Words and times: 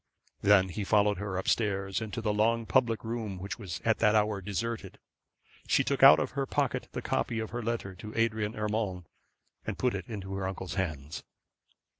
Then 0.41 0.69
he 0.69 0.83
followed 0.83 1.19
her 1.19 1.37
up 1.37 1.47
stairs, 1.47 2.01
and 2.01 2.17
in 2.17 2.23
the 2.23 2.33
long 2.33 2.65
public 2.65 3.03
room, 3.03 3.37
which 3.37 3.59
was 3.59 3.79
at 3.85 3.99
that 3.99 4.15
hour 4.15 4.41
deserted, 4.41 4.97
she 5.67 5.83
took 5.83 6.01
out 6.01 6.17
of 6.17 6.31
her 6.31 6.47
pocket 6.47 6.87
the 6.93 7.03
copy 7.03 7.37
of 7.37 7.51
her 7.51 7.61
letter 7.61 7.93
to 7.93 8.11
Adrian 8.15 8.55
Urmand, 8.55 9.05
and 9.63 9.77
put 9.77 9.93
it 9.93 10.07
into 10.07 10.33
her 10.37 10.47
uncle's 10.47 10.73
hands. 10.73 11.21